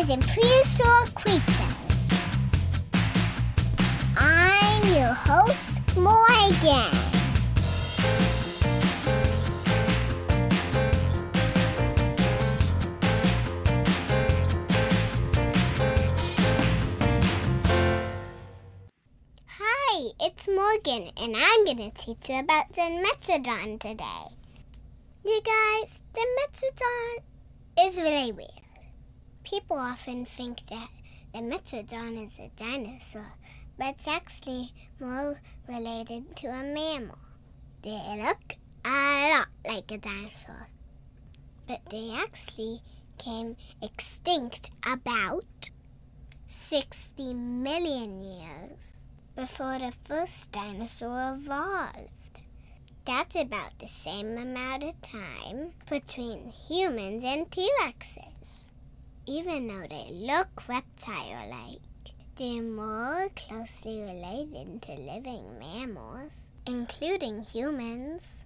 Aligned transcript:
dinosaurs 0.00 0.10
and 0.10 0.22
prehistoric 0.22 1.14
creatures. 1.14 1.76
I'm 4.16 4.82
your 4.94 5.12
host, 5.12 5.80
Morgan. 5.96 6.90
Hi, 19.48 20.10
it's 20.20 20.48
Morgan, 20.48 21.10
and 21.20 21.36
I'm 21.36 21.64
going 21.64 21.76
to 21.76 21.90
teach 21.90 22.28
you 22.28 22.38
about 22.38 22.72
Dimetrodon 22.72 23.80
today. 23.80 24.04
You 25.24 25.40
guys, 25.42 26.00
the 26.14 26.26
Metrodon 26.38 27.86
is 27.86 28.00
really 28.00 28.32
weird. 28.32 28.69
People 29.42 29.76
often 29.76 30.24
think 30.24 30.66
that 30.66 30.88
Dimetrodon 31.34 32.24
is 32.24 32.38
a 32.38 32.50
dinosaur, 32.56 33.32
but 33.78 33.94
it's 33.94 34.06
actually 34.06 34.72
more 35.00 35.40
related 35.68 36.36
to 36.36 36.48
a 36.48 36.62
mammal. 36.62 37.18
They 37.82 38.22
look 38.22 38.56
a 38.84 39.30
lot 39.32 39.48
like 39.66 39.90
a 39.90 39.98
dinosaur, 39.98 40.68
but 41.66 41.80
they 41.90 42.14
actually 42.14 42.82
came 43.18 43.56
extinct 43.80 44.70
about 44.84 45.70
60 46.48 47.34
million 47.34 48.22
years 48.22 49.06
before 49.36 49.78
the 49.78 49.92
first 50.04 50.52
dinosaur 50.52 51.34
evolved. 51.34 52.10
That's 53.06 53.36
about 53.36 53.78
the 53.78 53.86
same 53.86 54.36
amount 54.36 54.84
of 54.84 55.00
time 55.00 55.72
between 55.88 56.48
humans 56.48 57.24
and 57.24 57.50
T 57.50 57.70
Rexes. 57.82 58.69
Even 59.30 59.68
though 59.68 59.86
they 59.88 60.08
look 60.10 60.68
reptile 60.68 61.48
like, 61.48 62.14
they're 62.34 62.64
more 62.64 63.28
closely 63.36 64.00
related 64.00 64.82
to 64.82 64.92
living 64.94 65.56
mammals, 65.56 66.50
including 66.66 67.40
humans, 67.40 68.44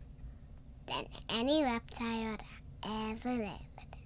than 0.84 1.06
any 1.30 1.62
reptile 1.62 2.36
that 2.36 2.44
ever 2.86 3.30
lived. 3.30 3.96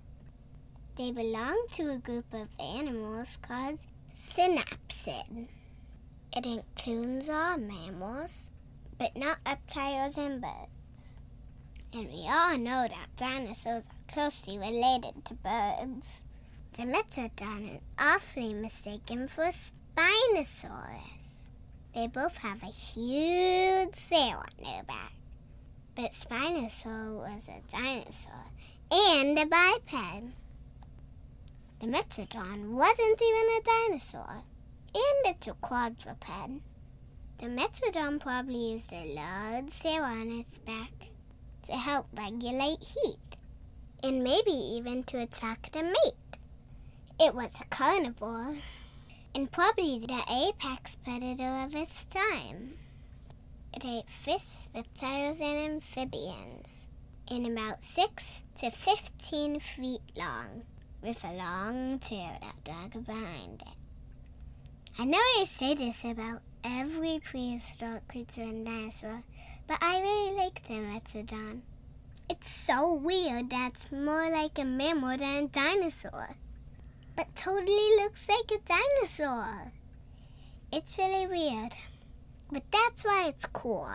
They 0.95 1.11
belong 1.11 1.67
to 1.73 1.91
a 1.91 1.99
group 1.99 2.33
of 2.33 2.47
animals 2.61 3.39
called 3.43 3.81
synapsid. 4.15 5.49
It 6.37 6.47
includes 6.47 7.29
all 7.29 7.59
mammals, 7.59 8.53
but 8.97 9.17
not 9.17 9.39
reptiles 9.45 10.17
and 10.17 10.41
birds. 10.41 11.23
And 11.93 12.07
we 12.07 12.29
all 12.29 12.57
know 12.57 12.87
that 12.89 13.17
dinosaurs 13.17 13.83
are 13.83 14.13
closely 14.13 14.59
related 14.59 15.25
to 15.25 15.35
birds. 15.35 16.23
Dimetrodon 16.79 17.75
is 17.75 17.83
awfully 17.99 18.55
mistaken 18.55 19.27
for 19.27 19.43
a 19.43 19.53
Spinosaurus. 19.53 21.01
They 21.93 22.07
both 22.07 22.37
have 22.37 22.63
a 22.63 22.67
huge 22.67 23.97
sail 23.97 24.37
on 24.37 24.65
their 24.65 24.85
back. 24.85 25.13
But 25.97 26.13
Spinosaurus 26.13 27.17
was 27.17 27.49
a 27.49 27.61
dinosaur 27.69 28.45
and 28.93 29.37
a 29.37 29.45
biped. 29.45 29.91
Dimetrodon 31.81 32.71
wasn't 32.71 33.23
even 33.23 33.57
a 33.57 33.61
dinosaur, 33.65 34.45
and 34.95 35.25
it's 35.25 35.49
a 35.49 35.55
quadruped. 35.55 36.31
Dimetrodon 37.41 38.21
probably 38.21 38.75
used 38.75 38.93
a 38.93 39.15
large 39.17 39.71
sail 39.71 40.05
on 40.05 40.31
its 40.31 40.59
back 40.59 40.93
to 41.65 41.73
help 41.73 42.07
regulate 42.17 42.85
heat, 42.85 43.37
and 44.01 44.23
maybe 44.23 44.53
even 44.53 45.03
to 45.03 45.19
attract 45.19 45.75
a 45.75 45.83
mate. 45.83 46.28
It 47.21 47.35
was 47.35 47.61
a 47.61 47.65
carnivore, 47.65 48.55
and 49.35 49.51
probably 49.51 49.99
the 49.99 50.23
apex 50.31 50.95
predator 50.95 51.65
of 51.65 51.75
its 51.75 52.05
time. 52.05 52.75
It 53.75 53.85
ate 53.85 54.09
fish, 54.09 54.69
reptiles, 54.73 55.41
and 55.41 55.59
amphibians, 55.59 56.87
and 57.29 57.45
about 57.45 57.83
6 57.83 58.43
to 58.59 58.71
15 58.71 59.59
feet 59.59 60.01
long, 60.17 60.63
with 61.03 61.25
a 61.25 61.33
long 61.33 61.99
tail 61.99 62.39
that 62.41 62.65
dragged 62.65 63.05
behind 63.05 63.63
it. 63.63 63.77
I 64.97 65.05
know 65.05 65.19
I 65.19 65.45
say 65.45 65.75
this 65.75 66.05
about 66.05 66.43
every 66.63 67.19
prehistoric 67.19 68.07
creature 68.07 68.43
and 68.43 68.65
dinosaur, 68.65 69.25
but 69.67 69.79
I 69.81 70.01
really 70.01 70.37
like 70.37 70.67
Dimetrodon. 70.69 71.63
It's 72.31 72.49
so 72.49 72.95
weird 72.95 73.51
that 73.51 73.73
it's 73.73 73.91
more 73.91 74.31
like 74.31 74.57
a 74.57 74.65
mammal 74.65 75.19
than 75.19 75.45
a 75.45 75.49
dinosaur, 75.49 76.37
but 77.19 77.35
totally 77.35 77.97
looks 77.97 78.29
like 78.29 78.49
a 78.53 78.63
dinosaur. 78.65 79.73
It's 80.73 80.97
really 80.97 81.27
weird, 81.27 81.73
but 82.53 82.63
that's 82.71 83.05
why 83.05 83.27
it's 83.27 83.45
cool. 83.45 83.91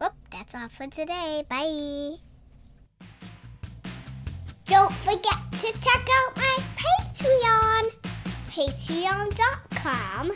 Well, 0.00 0.14
that's 0.32 0.54
all 0.54 0.70
for 0.70 0.86
today. 0.86 1.44
Bye. 1.46 2.14
Don't 4.64 4.92
forget 4.92 5.52
to 5.60 5.72
check 5.78 6.08
out 6.10 6.36
my 6.38 6.56
Patreon, 6.78 7.90
patreon.com 8.48 10.32